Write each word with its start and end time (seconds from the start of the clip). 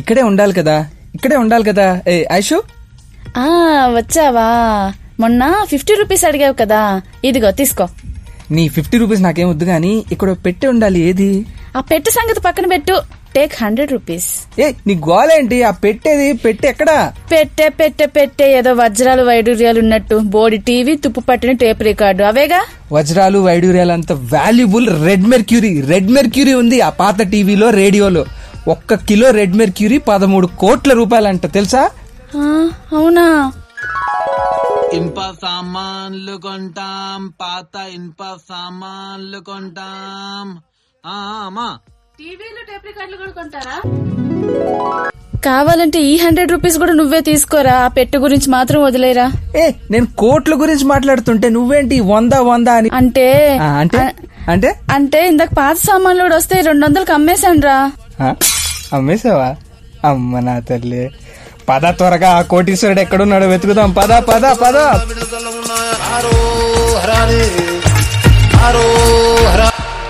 ఇక్కడే 0.00 0.22
ఉండాలి 0.22 0.52
కదా. 0.52 0.86
ఇక్కడే 1.14 1.36
ఉండాలి 1.36 1.64
కదా. 1.64 2.00
ఏ 2.08 2.24
ఐషు? 2.32 2.62
ఆ 3.36 3.46
వచ్చావా? 3.96 4.48
మొన్న 5.20 5.64
ఫిఫ్టీ 5.68 5.94
రూపీస్ 5.94 6.24
అడిగావు 6.24 6.52
కదా. 6.52 7.00
ఇదిగో 7.24 7.50
తీసుకో. 7.50 7.88
నీ 8.50 8.68
ఫిఫ్టీ 8.68 8.98
రూపీస్ 8.98 9.22
నాకేం 9.22 9.50
వద్దు 9.50 9.64
గానీ 9.64 10.04
ఇక్కడ 10.12 10.30
పెట్టే 10.32 10.68
ఉండాలి. 10.68 11.00
ఏది? 11.00 11.46
ఆ 11.76 11.80
పెట్టు 11.80 12.10
సంగతి 12.10 12.40
పక్కన 12.40 12.66
పెట్టు. 12.66 13.02
Take 13.34 13.52
hundred 13.62 13.92
rupees. 13.92 14.60
ఏ 14.60 14.72
నీ 14.86 14.94
గోలేంటి 14.94 15.62
ఆ 15.62 15.70
పెట్టేది 15.70 16.32
పెట్టే 16.32 16.68
ఎక్కడా? 16.68 17.12
పెట్టే 17.32 17.68
పెట్టే 17.68 18.06
పెట్టే 18.06 18.58
ఏదో 18.58 18.72
వజ్రాలు 18.72 19.22
వైడూర్యాలు 19.22 19.80
ఉన్నట్టు. 19.80 20.20
బోడి 20.24 20.56
టీవీ 20.56 20.96
తుప్పు 20.96 21.20
పట్టిన 21.20 21.52
టేప్ 21.52 21.82
రికార్డు. 21.82 22.22
అవేగా? 22.22 22.64
వజ్రాలు 22.92 23.38
వైడూర్యాలు 23.38 23.92
అంత 23.92 24.12
valuable. 24.12 25.04
Red 25.04 25.22
mercury 25.22 25.80
red 25.80 26.10
mercury 26.10 26.52
ఉంది 26.52 26.80
ఆ 26.80 26.88
పాత 26.88 27.22
టీవీలో 27.22 27.70
రేడియోలో. 27.70 28.24
ఒక్క 28.68 28.94
కిలో 29.08 29.30
రెడ్ 29.30 29.56
మెర్క్యూరీ 29.56 29.98
పదమూడు 30.08 30.46
కోట్ల 30.58 30.92
రూపాయలంట 30.92 31.46
తెలుసా? 31.52 31.82
ఆ, 32.36 32.44
అవునా? 32.92 33.26
ఇనుప 34.92 35.20
సామాన్లు 35.42 36.36
కొంటాం 36.38 37.22
పాత 37.40 37.74
ఇనుప 37.94 38.22
సామాన్లు 38.48 39.40
కొంటాం. 39.40 40.46
టీవీలు 42.18 42.62
టేప్ 42.68 42.86
రికార్డులు 42.86 43.16
కూడా 43.16 43.32
కొంటారా? 43.32 43.76
కావాలంటే 45.40 45.98
ఈ 46.02 46.16
హండ్రెడ్ 46.18 46.52
రూపీస్ 46.52 46.78
కూడా 46.78 46.92
నువ్వే 46.92 47.20
తీసుకోరా 47.20 47.76
ఆ 47.80 47.88
పెట్టు 47.88 48.16
గురించి 48.18 48.48
మాత్రం 48.50 48.82
వదిలేరా? 48.82 49.26
ఏ 49.56 49.64
నేను 49.90 50.06
కోట్ల 50.16 50.54
గురించి 50.54 50.84
మాట్లాడుతుంటే 50.84 51.48
నువ్వేంటి 51.48 52.00
వంద 52.10 52.34
వంద 52.48 52.68
అని? 52.78 52.90
అంటే 52.92 53.26
అంటే? 53.78 54.02
అంటే? 54.48 54.70
అంటే 54.92 55.26
ఇందాక 55.26 55.52
పాత 55.54 55.76
సామాన్లు 55.86 56.22
కూడా 56.22 56.36
వస్తే 56.36 56.60
రెండు 56.60 56.86
వందలకి 56.86 57.12
అమ్మేశాను 57.12 57.60
రా 57.60 57.78
ఆ, 58.20 58.30
అమ్మేసావా 58.92 59.56
అమ్మ 60.10 60.38
నా 60.38 60.58
తల్లి. 60.58 61.10
పద 61.68 61.90
త్వరగా 61.90 62.30
ఆ 62.30 62.42
కోటీశ్వరుడు 62.42 63.00
ఎక్కడున్నాడో 63.00 63.46
వెతుకుదాం. 63.46 63.90
పద 63.92 64.18
పద 64.18 64.46
పద. 64.52 64.76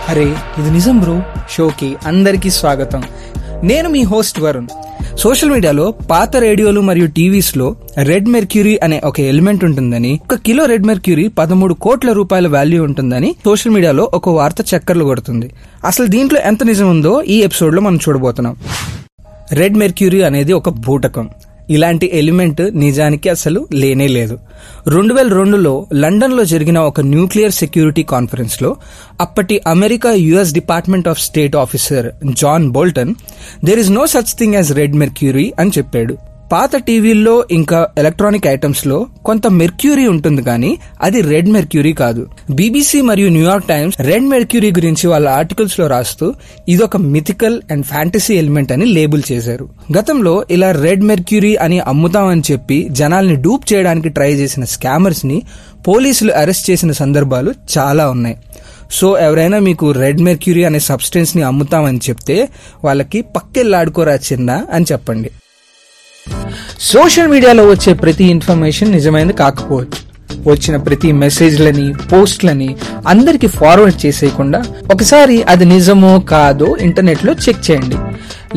అరే 0.08 0.24
ఇది 0.58 0.70
నిజం 0.70 0.98
బ్రో. 0.98 1.22
షోకి 1.50 1.96
అందరికీ 2.06 2.50
స్వాగతం. 2.50 3.02
నేను 3.64 3.88
మీ 3.88 4.02
హోస్ట్ 4.02 4.40
వరుణ్. 4.40 4.68
సోషల్ 5.16 5.50
మీడియాలో 5.50 5.90
పాత 6.10 6.36
రేడియోలు 6.36 6.80
మరియు 6.80 7.06
టీవీస్లో 7.06 7.76
రెడ్ 7.98 8.28
మెర్క్యూరీ 8.28 8.78
అనే 8.82 9.00
ఒక 9.04 9.20
ఎలిమెంట్ 9.20 9.64
ఉంటుందని 9.64 10.20
ఒక 10.24 10.34
కిలో 10.34 10.64
రెడ్ 10.64 10.86
మెర్క్యూరీ 10.86 11.28
పదమూడు 11.28 11.74
కోట్ల 11.74 12.12
రూపాయల 12.12 12.48
వాల్యూ 12.48 12.82
ఉంటుందని 12.82 13.36
సోషల్ 13.44 13.72
మీడియాలో 13.72 14.10
ఒక 14.14 14.28
వార్త 14.28 14.56
చక్కర్లు 14.74 15.04
కొడుతుంది. 15.04 15.50
అసలు 15.84 16.06
దీంట్లో 16.06 16.40
ఎంత 16.40 16.62
నిజం 16.62 16.90
ఉందో 16.90 17.22
ఈ 17.22 17.40
ఎపిసోడ్లో 17.40 17.80
మనం 17.80 17.96
చూడబోతున్నాం. 17.96 18.56
రెడ్ 19.52 19.76
మెర్క్యూరీ 19.76 20.22
అనేది 20.22 20.52
ఒక 20.52 20.68
బూటకం. 20.68 21.30
ఇలాంటి 21.70 22.10
ఎలిమెంట్ 22.12 22.76
నిజానికి 22.76 23.28
అసలు 23.28 23.68
లేనే 23.72 24.08
లేదు. 24.08 24.38
రెండు 24.86 25.14
వేల 25.14 25.28
రెండులో 25.34 25.86
లండన్లో 25.94 26.44
జరిగిన 26.44 26.78
ఒక 26.78 27.00
న్యూక్లియర్ 27.00 27.52
సెక్యూరిటీ 27.52 28.02
కాన్ఫరెన్స్లో 28.02 28.76
అప్పటి 29.20 29.60
America 29.66 30.12
US 30.12 30.52
department 30.52 31.08
of 31.08 31.20
state 31.20 31.56
officer 31.56 32.08
John 32.42 32.70
Bolton 32.70 33.14
there 33.64 33.78
is 33.78 33.90
no 33.90 34.06
such 34.06 34.34
thing 34.38 34.54
as 34.54 34.72
red 34.72 34.96
mercury 34.96 35.52
అని 35.58 35.70
చెప్పాడు. 35.78 36.29
పాత 36.52 36.76
టీవీల్లో 36.76 37.34
ఇంకా 37.56 37.80
ఎలక్ట్రానిక్ 38.00 38.46
ఐటమ్స్లో 38.52 38.96
కొంత 39.26 39.46
మెర్క్యూరీ 39.58 40.06
ఉంటుంది 40.12 40.42
కానీ 40.42 40.70
అది 41.06 41.20
రెడ్ 41.20 41.48
మెర్క్యూరీ 41.48 41.92
కాదు. 42.00 42.22
బీబీసీ 42.58 43.00
మరియు 43.00 43.28
New York 43.28 43.68
times 43.68 43.96
red 44.08 44.26
mercury 44.32 44.70
గురించి 44.78 45.04
వాళ్ళ 45.08 45.28
ఆర్టికల్స్లో 45.28 45.86
రాస్తూ 45.86 46.34
ఇదొక 46.68 46.96
మిథికల్ 46.96 47.60
అండ్ 47.72 47.86
ఫ్యాంటసీ 47.86 48.34
ఎలిమెంట్ 48.34 48.72
అని 48.72 48.84
లేబుల్ 48.96 49.22
చేశారు. 49.30 49.66
గతంలో 49.98 50.44
ఇలా 50.50 50.70
రెడ్ 50.72 51.04
మెర్క్యూరీ 51.10 51.56
అని 51.56 51.78
అమ్ముతామని 51.92 52.42
చెప్పి 52.50 52.88
జనాల్ని 53.00 53.36
డూప్ 53.36 53.72
చేయడానికి 53.72 54.08
ట్రై 54.08 54.32
చేసిన 54.32 54.64
స్కామర్స్ని 54.64 55.42
పోలీసులు 55.88 56.32
అరెస్ట్ 56.32 56.70
చేసిన 56.70 56.92
సందర్భాలు 56.92 57.52
చాలా 57.78 58.10
ఉన్నాయి. 58.10 58.36
సో 58.98 59.18
ఎవరైనా 59.26 59.58
మీకు 59.58 59.92
రెడ్ 60.02 60.22
మెర్క్యూరీ 60.28 60.64
అనే 60.64 60.80
సబ్స్టెన్స్ని 60.80 61.42
అమ్ముతామని 61.42 62.00
చెప్తే 62.08 62.48
వాళ్ళకి 62.84 63.20
పక్కెళ్ళాడుకోరా 63.36 64.16
చిన్న 64.30 64.50
అని 64.72 64.86
చెప్పండి. 64.92 65.30
సోషల్ 66.80 67.28
మీడియాలో 67.28 67.64
వచ్చే 67.68 67.92
ప్రతి 67.92 68.24
ఇన్ఫర్మేషన్ 68.24 68.92
నిజమైనది 68.92 69.32
కాకపోవచ్చు. 69.32 70.10
వచ్చిన 70.50 70.76
ప్రతి 70.76 71.12
మెసేజ్లని 71.12 71.94
పోస్ట్లని 71.94 72.76
అందరికి 73.08 73.46
ఫార్వర్డ్ 73.46 74.06
చేసేయకుండా 74.06 74.62
ఒకసారి 74.94 75.42
అది 75.42 75.64
నిజమో 75.64 76.20
కాదో 76.20 76.76
ఇంటర్నెట్లో 76.80 77.32
చెక్ 77.32 77.70
చేయండి. 77.70 77.96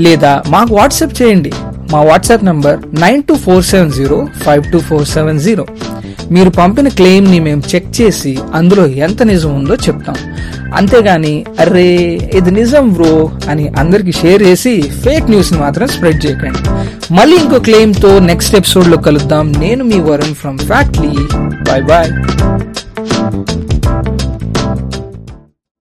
లేదా 0.02 0.44
మాకు 0.48 0.76
వాట్సాప్ 0.76 1.22
చేయండి. 1.22 1.54
మా 1.92 2.02
WhatsApp 2.02 2.46
number 2.46 3.02
nine 3.02 3.24
two 3.24 3.36
four 3.36 3.64
seven 3.64 3.92
zero 3.92 4.28
five 4.46 4.72
two 4.72 4.80
four 4.80 5.08
seven 5.08 5.40
zero. 5.40 5.66
మీరు 6.32 6.50
పంపిన 6.50 6.88
క్లెయిమ్ని 6.88 7.40
మేము 7.40 7.64
చెక్ 7.76 8.02
చేసి 8.02 8.40
అందులో 8.54 8.86
ఎంత 8.86 9.24
నిజం 9.24 9.56
ఉందో 9.56 9.76
చెప్తాం. 9.76 10.16
అంతేగాని 10.76 11.46
అరే 11.60 11.88
ఇది 12.34 12.52
నిజం 12.52 12.94
బ్రో 12.94 13.32
అని 13.50 13.68
అందరికి 13.68 14.12
షేర్ 14.12 14.44
చేసి 14.44 14.82
ఫేక్ 14.82 15.30
న్యూస్ని 15.30 15.60
మాత్రం 15.60 15.88
స్ప్రెడ్ 15.88 16.26
చేయకండి. 16.26 16.60
మళ్ళీ 17.14 17.38
ఇంకో 17.38 17.60
క్లెయిమ్తో 17.60 18.20
నెక్స్ట్ 18.20 18.56
ఎపిసోడ్లో 18.56 18.98
కలుద్దాం. 18.98 19.52
నేను 19.52 19.84
మీ 19.84 20.00
Varun 20.00 20.36
from 20.36 20.58
Factly. 20.58 21.14
Bye 21.38 21.84
bye 21.84 22.12